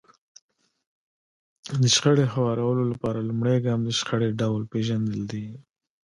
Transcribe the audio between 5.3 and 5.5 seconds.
دي.